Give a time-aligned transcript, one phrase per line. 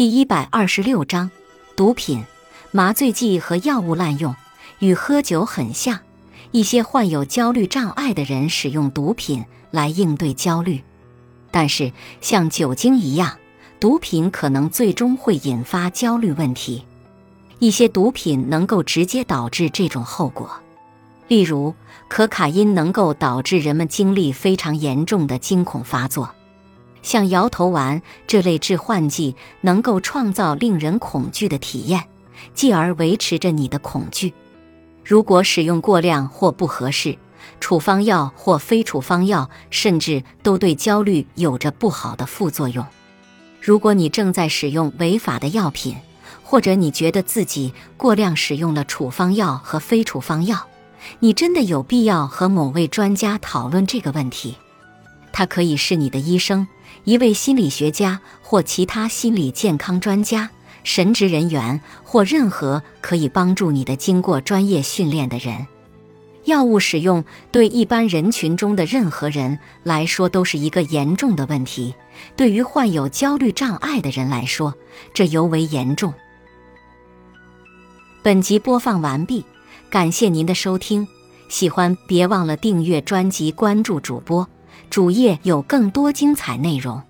[0.00, 1.30] 第一百二十六章，
[1.76, 2.24] 毒品、
[2.70, 4.34] 麻醉剂和药物滥用
[4.78, 6.00] 与喝酒很像。
[6.52, 10.82] 一些患有焦虑障碍的人使用毒品来应对焦虑，
[11.50, 11.92] 但是
[12.22, 13.36] 像酒精一样，
[13.78, 16.82] 毒品可能最终会引发焦虑问题。
[17.58, 20.50] 一些毒品能够直接导致这种后果，
[21.28, 21.74] 例如
[22.08, 26.30] 可卡因能够导致人们经历非常严重的惊恐发作。
[27.02, 32.04] 像摇头丸这类致幻剂能够创造令人恐惧的体验，
[32.54, 34.32] 继而维持着你的恐惧。
[35.04, 37.16] 如果使用过量或不合适，
[37.58, 42.86] 处方药或非处方药甚至都对焦虑有着不好的副作用。
[43.60, 45.96] 如果你正在使用违法的药品，
[46.42, 50.66] 或者你觉得自己过量使用了处方药和非处方药，
[51.20, 54.56] 你真的有必要和某位专家讨论这个问题。
[55.32, 56.66] 他可以是你的医生。
[57.04, 60.50] 一位心理学家或其他心理健康专家、
[60.84, 65.66] 神职人员或任何可以帮助你的经过专业训练的人。
[66.44, 71.94] 药物使用对一般人群中的任何人来说都是一个严重的问题，
[72.34, 74.74] 对于患有焦虑障碍的人来说，
[75.12, 76.12] 这尤为严重。
[78.22, 79.44] 本集播放完毕，
[79.90, 81.06] 感谢您的收听。
[81.48, 84.48] 喜欢别忘了订阅专辑、关注主播。
[84.88, 87.09] 主页有更多精彩内容。